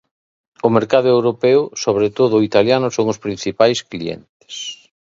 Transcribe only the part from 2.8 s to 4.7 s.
son os principais clientes.